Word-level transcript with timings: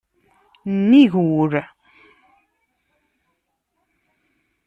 Nnig 0.77 1.11
wul. 1.27 1.53